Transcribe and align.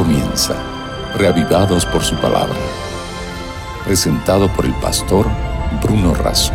comienza, 0.00 0.56
reavivados 1.18 1.84
por 1.84 2.02
su 2.02 2.16
palabra. 2.16 2.56
Presentado 3.84 4.50
por 4.56 4.64
el 4.64 4.72
pastor 4.80 5.26
Bruno 5.82 6.14
Razo. 6.14 6.54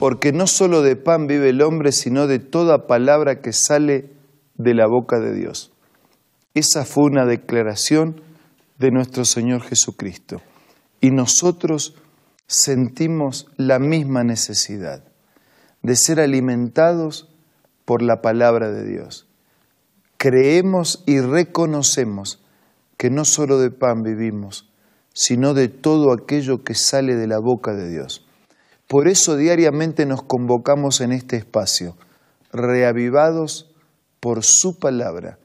Porque 0.00 0.32
no 0.32 0.48
solo 0.48 0.82
de 0.82 0.96
pan 0.96 1.28
vive 1.28 1.50
el 1.50 1.62
hombre, 1.62 1.92
sino 1.92 2.26
de 2.26 2.40
toda 2.40 2.88
palabra 2.88 3.40
que 3.40 3.52
sale 3.52 4.10
de 4.56 4.74
la 4.74 4.88
boca 4.88 5.20
de 5.20 5.32
Dios. 5.32 5.72
Esa 6.54 6.84
fue 6.84 7.04
una 7.04 7.24
declaración 7.24 8.20
de 8.80 8.90
nuestro 8.90 9.24
Señor 9.24 9.62
Jesucristo. 9.62 10.42
Y 11.00 11.12
nosotros 11.12 11.94
sentimos 12.48 13.46
la 13.56 13.78
misma 13.78 14.24
necesidad 14.24 15.04
de 15.82 15.94
ser 15.94 16.18
alimentados 16.18 17.32
por 17.84 18.02
la 18.02 18.22
palabra 18.22 18.72
de 18.72 18.84
Dios. 18.84 19.28
Creemos 20.24 21.02
y 21.04 21.20
reconocemos 21.20 22.42
que 22.96 23.10
no 23.10 23.26
solo 23.26 23.58
de 23.58 23.70
pan 23.70 24.02
vivimos, 24.02 24.72
sino 25.12 25.52
de 25.52 25.68
todo 25.68 26.14
aquello 26.14 26.64
que 26.64 26.74
sale 26.74 27.14
de 27.14 27.26
la 27.26 27.36
boca 27.38 27.74
de 27.74 27.90
Dios. 27.90 28.26
Por 28.88 29.06
eso 29.06 29.36
diariamente 29.36 30.06
nos 30.06 30.22
convocamos 30.22 31.02
en 31.02 31.12
este 31.12 31.36
espacio, 31.36 31.98
reavivados 32.54 33.70
por 34.18 34.44
su 34.44 34.78
palabra, 34.78 35.38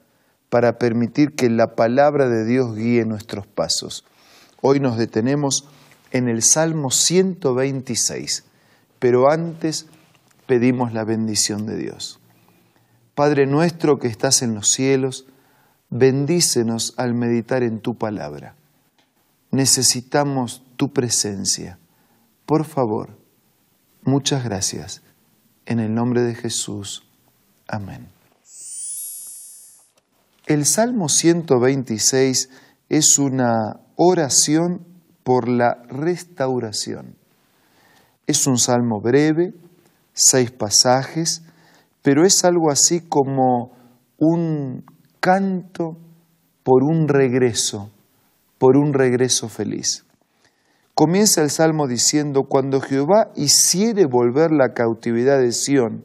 para 0.48 0.78
permitir 0.78 1.36
que 1.36 1.50
la 1.50 1.76
palabra 1.76 2.30
de 2.30 2.46
Dios 2.46 2.74
guíe 2.74 3.04
nuestros 3.04 3.48
pasos. 3.48 4.06
Hoy 4.62 4.80
nos 4.80 4.98
detenemos 4.98 5.68
en 6.12 6.30
el 6.30 6.42
Salmo 6.42 6.90
126, 6.90 8.46
pero 8.98 9.30
antes 9.30 9.88
pedimos 10.48 10.94
la 10.94 11.04
bendición 11.04 11.66
de 11.66 11.76
Dios. 11.76 12.19
Padre 13.20 13.46
nuestro 13.48 14.00
que 14.00 14.08
estás 14.08 14.42
en 14.44 14.56
los 14.56 14.70
cielos, 14.70 15.26
bendícenos 15.90 16.94
al 16.96 17.14
meditar 17.14 17.64
en 17.64 17.82
tu 17.82 17.98
palabra. 17.98 18.56
Necesitamos 19.52 20.64
tu 20.78 20.94
presencia. 20.94 21.80
Por 22.46 22.64
favor, 22.64 23.20
muchas 24.04 24.46
gracias. 24.46 25.02
En 25.66 25.82
el 25.82 25.94
nombre 25.94 26.22
de 26.22 26.34
Jesús. 26.34 27.10
Amén. 27.68 28.08
El 30.46 30.66
Salmo 30.66 31.10
126 31.10 32.50
es 32.88 33.20
una 33.20 33.82
oración 33.98 34.88
por 35.26 35.50
la 35.50 35.84
restauración. 35.90 37.18
Es 38.28 38.48
un 38.48 38.58
salmo 38.58 39.02
breve, 39.02 39.54
seis 40.14 40.52
pasajes, 40.52 41.44
pero 42.02 42.26
es 42.26 42.44
algo 42.46 42.72
así 42.72 43.02
como 43.02 43.72
un 44.18 44.86
canto 45.20 45.98
por 46.64 46.84
un 46.84 47.08
regreso, 47.08 47.90
por 48.58 48.78
un 48.78 48.94
regreso 48.94 49.50
feliz. 49.50 50.06
Comienza 50.94 51.42
el 51.42 51.50
salmo 51.50 51.88
diciendo, 51.88 52.44
cuando 52.44 52.82
Jehová 52.82 53.32
hiciere 53.36 54.06
volver 54.06 54.52
la 54.52 54.74
cautividad 54.74 55.40
de 55.40 55.54
Sión, 55.54 56.04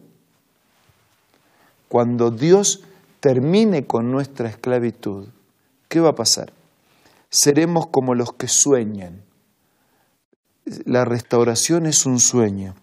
cuando 1.89 2.31
Dios 2.31 2.84
termine 3.20 3.86
con 3.86 4.11
nuestra 4.11 4.48
esclavitud, 4.48 5.29
¿qué 5.89 6.01
va 6.01 6.11
a 6.11 6.14
pasar? 6.14 6.53
Seremos 7.29 7.86
como 7.89 8.14
los 8.14 8.33
que 8.33 8.47
sueñan. 8.48 9.23
La 10.84 11.05
restauración 11.05 11.86
es 11.86 12.06
un 12.06 12.20
sueño. 12.20 12.75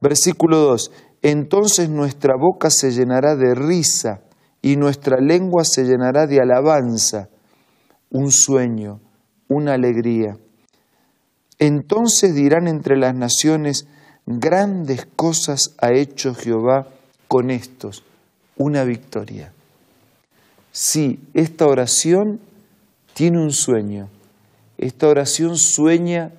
Versículo 0.00 0.58
2. 0.58 0.90
Entonces 1.28 1.90
nuestra 1.90 2.34
boca 2.38 2.70
se 2.70 2.92
llenará 2.92 3.34
de 3.34 3.52
risa 3.56 4.20
y 4.62 4.76
nuestra 4.76 5.18
lengua 5.18 5.64
se 5.64 5.82
llenará 5.82 6.28
de 6.28 6.40
alabanza, 6.40 7.30
un 8.12 8.30
sueño, 8.30 9.00
una 9.48 9.74
alegría. 9.74 10.36
Entonces 11.58 12.32
dirán 12.32 12.68
entre 12.68 12.96
las 12.96 13.12
naciones, 13.16 13.88
grandes 14.24 15.08
cosas 15.16 15.74
ha 15.80 15.90
hecho 15.90 16.32
Jehová 16.32 16.86
con 17.26 17.50
estos, 17.50 18.04
una 18.56 18.84
victoria. 18.84 19.52
Sí, 20.70 21.18
esta 21.34 21.66
oración 21.66 22.38
tiene 23.14 23.42
un 23.42 23.50
sueño. 23.50 24.10
Esta 24.78 25.08
oración 25.08 25.56
sueña 25.56 26.30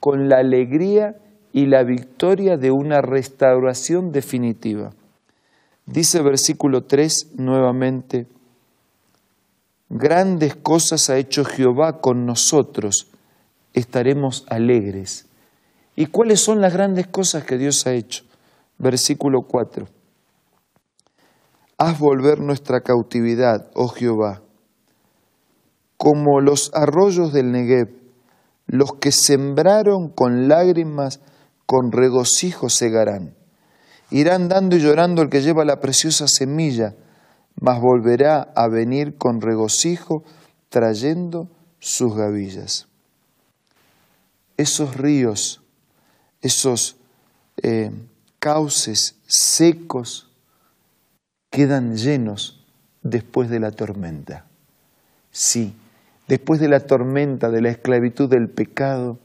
con 0.00 0.28
la 0.28 0.38
alegría 0.38 1.14
y 1.52 1.66
la 1.66 1.84
victoria 1.84 2.56
de 2.56 2.70
una 2.70 3.00
restauración 3.00 4.10
definitiva. 4.10 4.92
Dice 5.86 6.22
versículo 6.22 6.84
3 6.84 7.32
nuevamente, 7.36 8.26
grandes 9.88 10.54
cosas 10.56 11.10
ha 11.10 11.18
hecho 11.18 11.44
Jehová 11.44 12.00
con 12.00 12.24
nosotros, 12.24 13.08
estaremos 13.74 14.46
alegres. 14.48 15.26
¿Y 15.94 16.06
cuáles 16.06 16.40
son 16.40 16.60
las 16.60 16.72
grandes 16.72 17.06
cosas 17.06 17.44
que 17.44 17.58
Dios 17.58 17.86
ha 17.86 17.92
hecho? 17.92 18.24
Versículo 18.78 19.42
4. 19.42 19.86
Haz 21.76 21.98
volver 21.98 22.40
nuestra 22.40 22.80
cautividad, 22.80 23.70
oh 23.74 23.88
Jehová, 23.88 24.40
como 25.98 26.40
los 26.40 26.70
arroyos 26.74 27.32
del 27.32 27.52
Negev, 27.52 27.90
los 28.66 28.94
que 28.94 29.12
sembraron 29.12 30.08
con 30.08 30.48
lágrimas 30.48 31.20
con 31.66 31.92
regocijo 31.92 32.68
segarán. 32.68 33.34
Irán 34.10 34.48
dando 34.48 34.76
y 34.76 34.80
llorando 34.80 35.22
el 35.22 35.30
que 35.30 35.40
lleva 35.40 35.64
la 35.64 35.80
preciosa 35.80 36.28
semilla, 36.28 36.94
mas 37.60 37.80
volverá 37.80 38.52
a 38.54 38.68
venir 38.68 39.16
con 39.16 39.40
regocijo 39.40 40.24
trayendo 40.68 41.48
sus 41.78 42.14
gavillas. 42.14 42.88
Esos 44.56 44.96
ríos, 44.96 45.62
esos 46.40 46.96
eh, 47.62 47.90
cauces 48.38 49.16
secos 49.26 50.30
quedan 51.50 51.96
llenos 51.96 52.64
después 53.02 53.50
de 53.50 53.60
la 53.60 53.70
tormenta. 53.70 54.46
Sí, 55.30 55.74
después 56.28 56.60
de 56.60 56.68
la 56.68 56.80
tormenta, 56.80 57.50
de 57.50 57.60
la 57.62 57.70
esclavitud 57.70 58.28
del 58.28 58.48
pecado, 58.48 59.18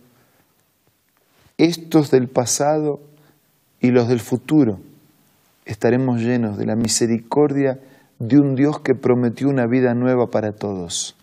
estos 1.58 2.12
del 2.12 2.28
pasado 2.28 3.00
y 3.82 3.92
los 3.92 4.08
del 4.08 4.20
futuro, 4.20 4.80
estaremos 5.66 6.22
llenos 6.22 6.58
de 6.58 6.66
la 6.66 6.76
misericordia 6.76 7.80
de 8.20 8.40
un 8.40 8.56
Dios 8.56 8.80
que 8.80 8.96
prometió 8.96 9.50
una 9.50 9.68
vida 9.68 9.94
nueva 9.94 10.28
para 10.28 10.52
todos. 10.52 11.16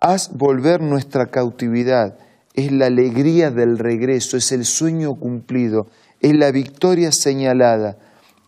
Haz 0.00 0.30
volver 0.36 0.80
nuestra 0.80 1.26
cautividad, 1.26 2.18
es 2.54 2.70
la 2.72 2.86
alegría 2.86 3.50
del 3.50 3.78
regreso, 3.78 4.36
es 4.36 4.52
el 4.52 4.64
sueño 4.64 5.14
cumplido, 5.14 5.88
es 6.20 6.34
la 6.34 6.50
victoria 6.50 7.10
señalada, 7.12 7.96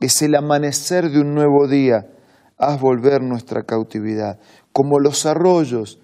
es 0.00 0.22
el 0.22 0.34
amanecer 0.36 1.10
de 1.10 1.20
un 1.20 1.34
nuevo 1.34 1.68
día. 1.68 2.06
Haz 2.58 2.80
volver 2.80 3.22
nuestra 3.22 3.62
cautividad, 3.62 4.38
como 4.72 4.98
los 4.98 5.26
arroyos 5.26 5.98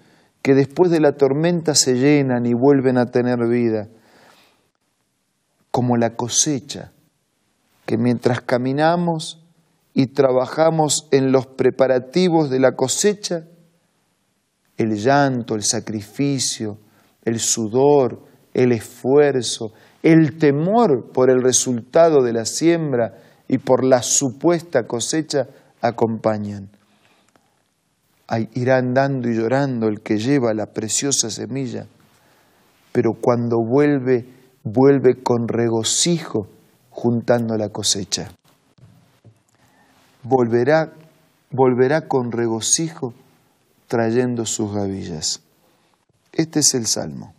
que 0.47 0.55
después 0.55 0.89
de 0.89 1.01
la 1.01 1.11
tormenta 1.11 1.75
se 1.75 1.95
llenan 1.95 2.45
y 2.45 2.53
vuelven 2.53 2.97
a 2.97 3.07
tener 3.07 3.37
vida, 3.49 3.89
como 5.71 5.97
la 5.97 6.15
cosecha, 6.15 6.93
que 7.85 7.97
mientras 7.97 8.39
caminamos 8.39 9.45
y 9.93 10.07
trabajamos 10.07 11.09
en 11.11 11.33
los 11.33 11.47
preparativos 11.47 12.49
de 12.49 12.61
la 12.61 12.77
cosecha, 12.77 13.43
el 14.77 14.95
llanto, 14.95 15.53
el 15.53 15.63
sacrificio, 15.63 16.77
el 17.25 17.39
sudor, 17.41 18.23
el 18.53 18.71
esfuerzo, 18.71 19.73
el 20.01 20.37
temor 20.37 21.11
por 21.11 21.29
el 21.29 21.41
resultado 21.41 22.23
de 22.23 22.31
la 22.31 22.45
siembra 22.45 23.15
y 23.49 23.57
por 23.57 23.83
la 23.83 24.01
supuesta 24.01 24.87
cosecha 24.87 25.47
acompañan 25.81 26.69
irá 28.53 28.77
andando 28.77 29.29
y 29.29 29.35
llorando 29.35 29.87
el 29.87 30.01
que 30.01 30.17
lleva 30.17 30.53
la 30.53 30.67
preciosa 30.67 31.29
semilla, 31.29 31.87
pero 32.91 33.13
cuando 33.13 33.57
vuelve, 33.63 34.25
vuelve 34.63 35.21
con 35.23 35.47
regocijo 35.47 36.47
juntando 36.89 37.55
la 37.55 37.69
cosecha. 37.69 38.31
Volverá, 40.23 40.93
volverá 41.51 42.07
con 42.07 42.31
regocijo 42.31 43.13
trayendo 43.87 44.45
sus 44.45 44.73
gavillas. 44.73 45.41
Este 46.33 46.59
es 46.59 46.73
el 46.73 46.85
salmo, 46.85 47.33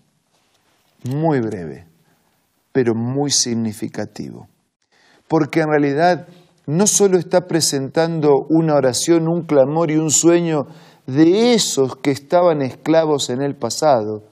muy 1.05 1.41
breve, 1.41 1.87
pero 2.73 2.95
muy 2.95 3.31
significativo, 3.31 4.49
porque 5.29 5.61
en 5.61 5.69
realidad 5.69 6.29
no 6.69 6.87
solo 6.87 7.17
está 7.17 7.49
presentando 7.49 8.45
una 8.51 8.75
oración, 8.75 9.27
un 9.27 9.45
clamor 9.45 9.91
y 9.91 9.97
un 9.97 10.11
sueño 10.11 10.67
de 11.07 11.55
esos 11.55 11.97
que 11.97 12.11
estaban 12.11 12.61
esclavos 12.61 13.31
en 13.31 13.41
el 13.41 13.57
pasado, 13.57 14.25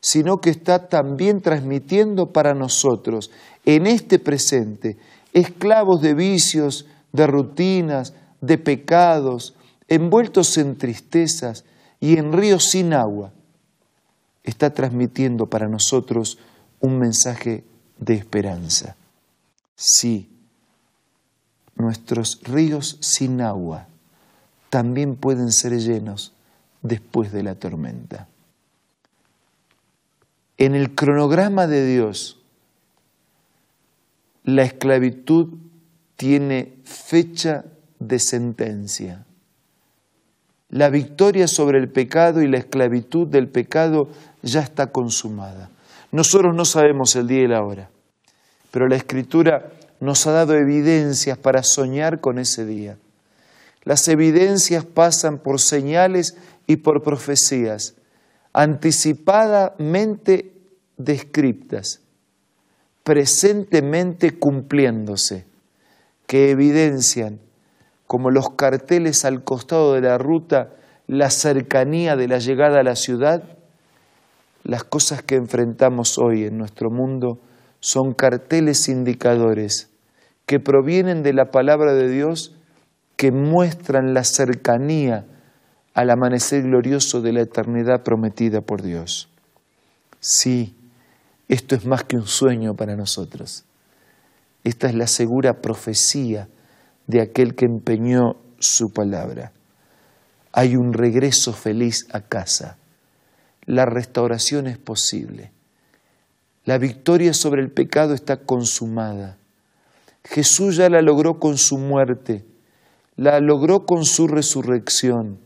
sino 0.00 0.40
que 0.40 0.50
está 0.50 0.88
también 0.88 1.40
transmitiendo 1.42 2.32
para 2.32 2.54
nosotros, 2.54 3.30
en 3.64 3.86
este 3.86 4.18
presente, 4.18 4.96
esclavos 5.32 6.00
de 6.00 6.14
vicios, 6.14 6.86
de 7.12 7.28
rutinas, 7.28 8.14
de 8.40 8.58
pecados, 8.58 9.54
envueltos 9.86 10.58
en 10.58 10.76
tristezas 10.78 11.64
y 12.00 12.18
en 12.18 12.32
ríos 12.32 12.64
sin 12.64 12.94
agua, 12.94 13.32
está 14.42 14.70
transmitiendo 14.74 15.46
para 15.46 15.68
nosotros 15.68 16.38
un 16.80 16.98
mensaje 16.98 17.62
de 18.00 18.14
esperanza. 18.14 18.96
Sí, 19.76 20.35
nuestros 21.76 22.40
ríos 22.42 22.98
sin 23.00 23.40
agua 23.40 23.86
también 24.70 25.16
pueden 25.16 25.52
ser 25.52 25.78
llenos 25.78 26.32
después 26.82 27.32
de 27.32 27.42
la 27.42 27.54
tormenta. 27.54 28.28
En 30.58 30.74
el 30.74 30.94
cronograma 30.94 31.66
de 31.66 31.86
Dios, 31.86 32.40
la 34.44 34.62
esclavitud 34.62 35.48
tiene 36.16 36.74
fecha 36.84 37.64
de 37.98 38.18
sentencia. 38.18 39.26
La 40.68 40.88
victoria 40.88 41.46
sobre 41.46 41.78
el 41.78 41.88
pecado 41.88 42.42
y 42.42 42.48
la 42.48 42.58
esclavitud 42.58 43.26
del 43.26 43.48
pecado 43.48 44.08
ya 44.42 44.60
está 44.60 44.88
consumada. 44.88 45.70
Nosotros 46.10 46.54
no 46.54 46.64
sabemos 46.64 47.14
el 47.16 47.28
día 47.28 47.42
y 47.42 47.48
la 47.48 47.62
hora, 47.62 47.90
pero 48.70 48.88
la 48.88 48.96
Escritura 48.96 49.70
nos 50.00 50.26
ha 50.26 50.32
dado 50.32 50.54
evidencias 50.54 51.38
para 51.38 51.62
soñar 51.62 52.20
con 52.20 52.38
ese 52.38 52.64
día. 52.66 52.98
Las 53.84 54.08
evidencias 54.08 54.84
pasan 54.84 55.38
por 55.38 55.60
señales 55.60 56.36
y 56.66 56.76
por 56.76 57.02
profecías 57.02 57.94
anticipadamente 58.56 60.52
descriptas, 60.96 62.00
presentemente 63.04 64.38
cumpliéndose, 64.38 65.44
que 66.26 66.50
evidencian, 66.50 67.38
como 68.06 68.30
los 68.30 68.48
carteles 68.50 69.26
al 69.26 69.44
costado 69.44 69.92
de 69.92 70.00
la 70.00 70.16
ruta, 70.16 70.70
la 71.06 71.28
cercanía 71.28 72.16
de 72.16 72.28
la 72.28 72.38
llegada 72.38 72.80
a 72.80 72.82
la 72.82 72.96
ciudad, 72.96 73.44
las 74.64 74.84
cosas 74.84 75.20
que 75.22 75.34
enfrentamos 75.34 76.16
hoy 76.16 76.44
en 76.44 76.56
nuestro 76.56 76.90
mundo 76.90 77.38
son 77.80 78.14
carteles 78.14 78.88
indicadores 78.88 79.90
que 80.46 80.60
provienen 80.60 81.22
de 81.22 81.32
la 81.32 81.50
palabra 81.50 81.92
de 81.94 82.08
Dios 82.08 82.54
que 83.16 83.32
muestran 83.32 84.14
la 84.14 84.24
cercanía 84.24 85.26
al 85.94 86.10
amanecer 86.10 86.62
glorioso 86.62 87.22
de 87.22 87.32
la 87.32 87.40
eternidad 87.40 88.02
prometida 88.04 88.60
por 88.60 88.82
Dios. 88.82 89.28
Sí, 90.20 90.76
esto 91.48 91.74
es 91.74 91.86
más 91.86 92.04
que 92.04 92.16
un 92.16 92.26
sueño 92.26 92.74
para 92.74 92.96
nosotros. 92.96 93.64
Esta 94.64 94.88
es 94.88 94.94
la 94.94 95.06
segura 95.06 95.60
profecía 95.62 96.48
de 97.06 97.22
aquel 97.22 97.54
que 97.54 97.66
empeñó 97.66 98.36
su 98.58 98.92
palabra. 98.92 99.52
Hay 100.52 100.76
un 100.76 100.92
regreso 100.92 101.52
feliz 101.52 102.06
a 102.12 102.20
casa. 102.20 102.78
La 103.64 103.84
restauración 103.86 104.66
es 104.66 104.78
posible. 104.78 105.52
La 106.66 106.78
victoria 106.78 107.32
sobre 107.32 107.62
el 107.62 107.70
pecado 107.70 108.12
está 108.12 108.38
consumada. 108.38 109.38
Jesús 110.24 110.76
ya 110.76 110.90
la 110.90 111.00
logró 111.00 111.38
con 111.38 111.58
su 111.58 111.78
muerte, 111.78 112.44
la 113.14 113.38
logró 113.38 113.86
con 113.86 114.04
su 114.04 114.26
resurrección. 114.26 115.38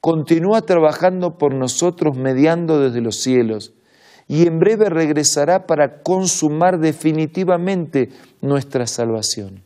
Continúa 0.00 0.62
trabajando 0.62 1.38
por 1.38 1.54
nosotros 1.54 2.16
mediando 2.16 2.78
desde 2.78 3.00
los 3.00 3.16
cielos 3.16 3.72
y 4.28 4.46
en 4.46 4.60
breve 4.60 4.90
regresará 4.90 5.66
para 5.66 6.02
consumar 6.02 6.78
definitivamente 6.78 8.10
nuestra 8.40 8.86
salvación. 8.86 9.64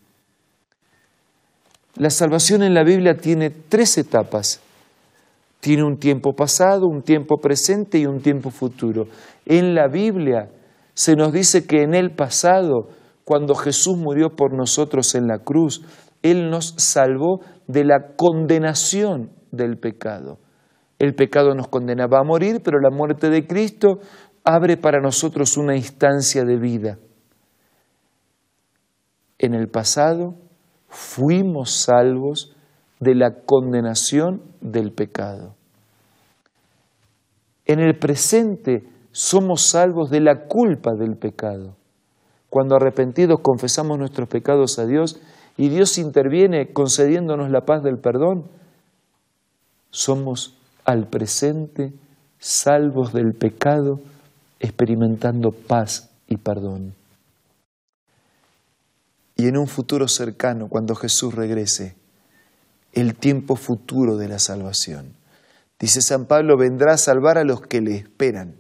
La 1.97 2.09
salvación 2.09 2.63
en 2.63 2.73
la 2.73 2.83
Biblia 2.83 3.19
tiene 3.19 3.51
tres 3.51 3.99
etapas. 3.99 4.61
Tiene 5.61 5.85
un 5.85 5.99
tiempo 5.99 6.33
pasado, 6.35 6.87
un 6.87 7.03
tiempo 7.03 7.37
presente 7.37 7.99
y 7.99 8.07
un 8.07 8.23
tiempo 8.23 8.51
futuro. 8.51 9.09
En 9.45 9.75
la 9.75 9.89
Biblia 9.89 10.49
se 10.99 11.15
nos 11.15 11.33
dice 11.33 11.65
que 11.65 11.85
en 11.85 11.95
el 11.95 12.11
pasado, 12.11 12.89
cuando 13.25 13.55
Jesús 13.55 13.97
murió 13.97 14.35
por 14.35 14.53
nosotros 14.53 15.15
en 15.15 15.29
la 15.29 15.39
cruz, 15.39 15.81
Él 16.23 16.51
nos 16.51 16.75
salvó 16.77 17.39
de 17.69 17.85
la 17.85 18.17
condenación 18.17 19.31
del 19.53 19.79
pecado. 19.79 20.41
El 20.99 21.15
pecado 21.15 21.55
nos 21.55 21.69
condenaba 21.69 22.19
a 22.19 22.25
morir, 22.25 22.63
pero 22.65 22.81
la 22.81 22.91
muerte 22.91 23.31
de 23.31 23.47
Cristo 23.47 24.01
abre 24.43 24.77
para 24.77 24.99
nosotros 25.01 25.57
una 25.57 25.77
instancia 25.77 26.43
de 26.43 26.57
vida. 26.57 26.99
En 29.39 29.55
el 29.55 29.69
pasado 29.69 30.35
fuimos 30.89 31.71
salvos 31.71 32.57
de 32.99 33.15
la 33.15 33.43
condenación 33.47 34.43
del 34.61 34.91
pecado. 34.91 35.55
En 37.67 37.79
el 37.79 37.97
presente 38.01 38.98
somos 39.13 39.69
salvos 39.71 40.11
de 40.11 40.21
la 40.21 40.47
culpa 40.47 40.95
del 40.95 41.17
pecado. 41.17 41.77
Cuando 42.51 42.77
arrepentidos 42.77 43.41
confesamos 43.41 43.99
nuestros 43.99 44.29
pecados 44.29 44.79
a 44.79 44.87
Dios 44.87 45.21
y 45.57 45.69
Dios 45.69 45.99
interviene 45.99 46.73
concediéndonos 46.73 47.51
la 47.51 47.63
paz 47.63 47.83
del 47.83 47.99
perdón, 47.99 48.45
somos 49.91 50.57
al 50.85 51.09
presente 51.09 51.93
salvos 52.39 53.13
del 53.13 53.35
pecado, 53.35 54.01
experimentando 54.61 55.51
paz 55.51 56.11
y 56.29 56.37
perdón. 56.37 56.95
Y 59.37 59.47
en 59.47 59.57
un 59.57 59.67
futuro 59.67 60.09
cercano, 60.09 60.69
cuando 60.69 60.95
Jesús 60.95 61.35
regrese, 61.35 61.97
el 62.93 63.15
tiempo 63.15 63.55
futuro 63.55 64.17
de 64.17 64.29
la 64.29 64.39
salvación. 64.39 65.15
Dice 65.79 66.03
San 66.03 66.27
Pablo, 66.27 66.57
vendrá 66.57 66.95
a 66.95 66.99
salvar 66.99 67.39
a 67.39 67.45
los 67.45 67.61
que 67.61 67.81
le 67.81 67.95
esperan. 67.95 68.57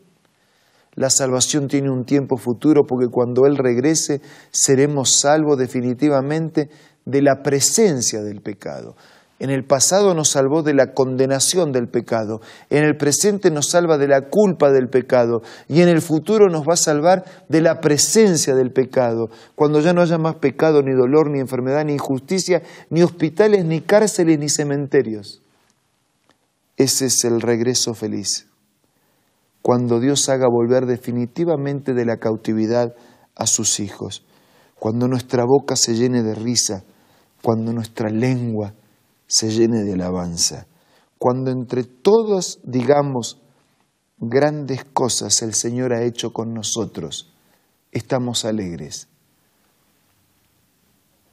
La 0.98 1.10
salvación 1.10 1.68
tiene 1.68 1.90
un 1.90 2.04
tiempo 2.04 2.36
futuro 2.36 2.84
porque 2.84 3.06
cuando 3.06 3.46
Él 3.46 3.56
regrese 3.56 4.20
seremos 4.50 5.20
salvos 5.20 5.56
definitivamente 5.56 6.70
de 7.04 7.22
la 7.22 7.44
presencia 7.44 8.20
del 8.20 8.40
pecado. 8.40 8.96
En 9.38 9.50
el 9.50 9.64
pasado 9.64 10.12
nos 10.14 10.30
salvó 10.30 10.64
de 10.64 10.74
la 10.74 10.94
condenación 10.94 11.70
del 11.70 11.86
pecado, 11.86 12.40
en 12.68 12.82
el 12.82 12.96
presente 12.96 13.52
nos 13.52 13.68
salva 13.68 13.96
de 13.96 14.08
la 14.08 14.22
culpa 14.22 14.72
del 14.72 14.88
pecado 14.88 15.42
y 15.68 15.82
en 15.82 15.88
el 15.88 16.02
futuro 16.02 16.48
nos 16.48 16.62
va 16.62 16.72
a 16.72 16.76
salvar 16.76 17.24
de 17.48 17.60
la 17.60 17.80
presencia 17.80 18.56
del 18.56 18.72
pecado, 18.72 19.30
cuando 19.54 19.78
ya 19.78 19.92
no 19.92 20.02
haya 20.02 20.18
más 20.18 20.34
pecado, 20.34 20.82
ni 20.82 20.94
dolor, 20.94 21.30
ni 21.30 21.38
enfermedad, 21.38 21.84
ni 21.84 21.92
injusticia, 21.92 22.64
ni 22.90 23.04
hospitales, 23.04 23.64
ni 23.64 23.82
cárceles, 23.82 24.40
ni 24.40 24.48
cementerios. 24.48 25.42
Ese 26.76 27.06
es 27.06 27.24
el 27.24 27.40
regreso 27.40 27.94
feliz 27.94 28.47
cuando 29.68 30.00
Dios 30.00 30.30
haga 30.30 30.46
volver 30.48 30.86
definitivamente 30.86 31.92
de 31.92 32.06
la 32.06 32.16
cautividad 32.16 32.94
a 33.36 33.46
sus 33.46 33.80
hijos, 33.80 34.24
cuando 34.78 35.08
nuestra 35.08 35.44
boca 35.44 35.76
se 35.76 35.94
llene 35.94 36.22
de 36.22 36.34
risa, 36.34 36.84
cuando 37.42 37.74
nuestra 37.74 38.08
lengua 38.08 38.72
se 39.26 39.50
llene 39.50 39.84
de 39.84 39.92
alabanza, 39.92 40.66
cuando 41.18 41.50
entre 41.50 41.84
todos 41.84 42.60
digamos 42.64 43.42
grandes 44.16 44.86
cosas 44.86 45.42
el 45.42 45.52
Señor 45.52 45.92
ha 45.92 46.02
hecho 46.02 46.32
con 46.32 46.54
nosotros, 46.54 47.34
estamos 47.92 48.46
alegres, 48.46 49.08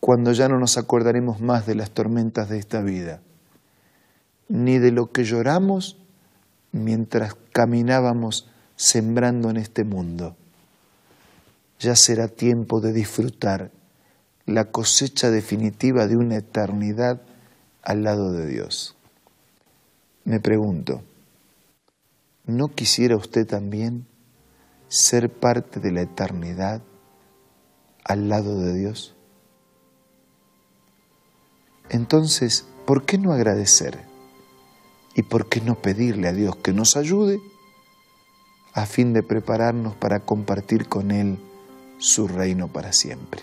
cuando 0.02 0.34
ya 0.34 0.50
no 0.50 0.60
nos 0.60 0.78
acordaremos 0.78 1.40
más 1.40 1.66
de 1.66 1.76
las 1.76 1.92
tormentas 1.92 2.50
de 2.50 2.58
esta 2.58 2.82
vida, 2.82 3.22
ni 4.50 4.78
de 4.78 4.92
lo 4.92 5.14
que 5.14 5.24
lloramos, 5.24 6.05
mientras 6.76 7.36
caminábamos 7.54 8.50
sembrando 8.76 9.50
en 9.50 9.56
este 9.56 9.86
mundo. 9.86 10.36
Ya 11.80 11.96
será 11.96 12.28
tiempo 12.28 12.82
de 12.82 12.92
disfrutar 12.92 13.72
la 14.46 14.66
cosecha 14.66 15.32
definitiva 15.32 16.06
de 16.08 16.18
una 16.18 16.36
eternidad 16.36 17.22
al 17.82 18.04
lado 18.04 18.34
de 18.34 18.48
Dios. 18.48 18.98
Me 20.26 20.42
pregunto, 20.42 21.02
¿no 22.46 22.68
quisiera 22.68 23.16
usted 23.16 23.48
también 23.48 24.06
ser 24.90 25.32
parte 25.32 25.80
de 25.80 25.94
la 25.94 26.02
eternidad 26.02 26.82
al 28.04 28.28
lado 28.28 28.60
de 28.60 28.74
Dios? 28.74 29.16
Entonces, 31.90 32.66
¿por 32.86 33.06
qué 33.06 33.18
no 33.18 33.32
agradecer? 33.32 34.15
¿Y 35.16 35.24
por 35.24 35.48
qué 35.48 35.62
no 35.62 35.76
pedirle 35.76 36.28
a 36.28 36.34
Dios 36.34 36.58
que 36.58 36.74
nos 36.74 36.98
ayude 36.98 37.40
a 38.74 38.86
fin 38.86 39.14
de 39.14 39.24
prepararnos 39.24 39.96
para 39.96 40.20
compartir 40.20 40.90
con 40.90 41.10
Él 41.10 41.40
su 41.98 42.28
reino 42.28 42.68
para 42.68 42.92
siempre? 42.92 43.42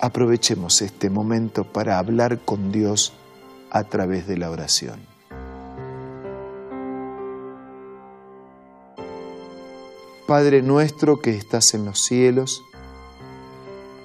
Aprovechemos 0.00 0.80
este 0.80 1.10
momento 1.10 1.64
para 1.64 1.98
hablar 1.98 2.40
con 2.40 2.72
Dios 2.72 3.12
a 3.70 3.84
través 3.84 4.26
de 4.26 4.38
la 4.38 4.50
oración. 4.50 5.00
Padre 10.26 10.62
nuestro 10.62 11.20
que 11.20 11.36
estás 11.36 11.74
en 11.74 11.84
los 11.84 12.00
cielos, 12.00 12.62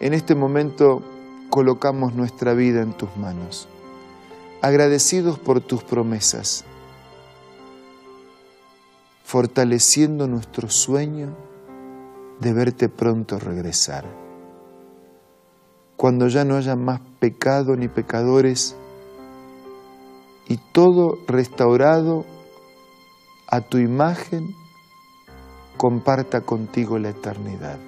en 0.02 0.14
este 0.14 0.36
momento 0.36 1.02
colocamos 1.50 2.14
nuestra 2.14 2.54
vida 2.54 2.82
en 2.82 2.92
tus 2.92 3.16
manos 3.16 3.70
agradecidos 4.62 5.38
por 5.40 5.62
tus 5.62 5.84
promesas, 5.84 6.66
fortaleciendo 9.24 10.28
nuestro 10.28 10.70
sueño 10.70 11.36
de 12.40 12.54
verte 12.54 12.90
pronto 12.90 13.40
regresar. 13.40 14.06
Cuando 15.96 16.28
ya 16.28 16.44
no 16.44 16.56
haya 16.56 16.76
más 16.76 17.02
pecado 17.20 17.76
ni 17.76 17.88
pecadores 17.88 18.76
y 20.48 20.58
todo 20.72 21.18
restaurado 21.28 22.26
a 23.48 23.62
tu 23.62 23.78
imagen, 23.78 24.56
comparta 25.78 26.42
contigo 26.42 27.00
la 27.00 27.10
eternidad. 27.10 27.80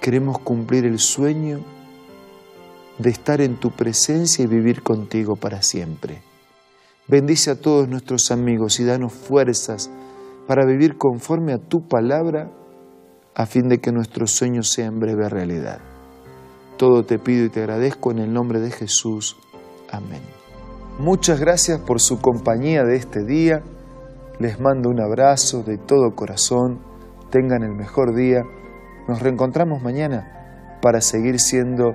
Queremos 0.00 0.38
cumplir 0.38 0.84
el 0.84 0.98
sueño 0.98 1.60
de 3.02 3.10
estar 3.10 3.40
en 3.40 3.56
tu 3.56 3.70
presencia 3.70 4.44
y 4.44 4.46
vivir 4.46 4.82
contigo 4.82 5.34
para 5.36 5.62
siempre. 5.62 6.22
Bendice 7.08 7.50
a 7.50 7.60
todos 7.60 7.88
nuestros 7.88 8.30
amigos 8.30 8.78
y 8.80 8.84
danos 8.84 9.12
fuerzas 9.12 9.90
para 10.46 10.64
vivir 10.64 10.96
conforme 10.96 11.52
a 11.52 11.58
tu 11.58 11.86
palabra 11.88 12.50
a 13.34 13.46
fin 13.46 13.68
de 13.68 13.78
que 13.78 13.92
nuestros 13.92 14.30
sueños 14.30 14.68
sean 14.68 15.00
breve 15.00 15.28
realidad. 15.28 15.80
Todo 16.76 17.04
te 17.04 17.18
pido 17.18 17.44
y 17.44 17.50
te 17.50 17.60
agradezco 17.60 18.12
en 18.12 18.20
el 18.20 18.32
nombre 18.32 18.60
de 18.60 18.70
Jesús. 18.70 19.36
Amén. 19.90 20.22
Muchas 20.98 21.40
gracias 21.40 21.80
por 21.80 22.00
su 22.00 22.20
compañía 22.20 22.84
de 22.84 22.96
este 22.96 23.24
día. 23.24 23.62
Les 24.38 24.60
mando 24.60 24.88
un 24.88 25.00
abrazo 25.00 25.62
de 25.62 25.78
todo 25.78 26.14
corazón. 26.14 26.80
Tengan 27.30 27.62
el 27.62 27.74
mejor 27.74 28.14
día. 28.14 28.42
Nos 29.08 29.20
reencontramos 29.20 29.82
mañana 29.82 30.78
para 30.80 31.00
seguir 31.00 31.40
siendo 31.40 31.94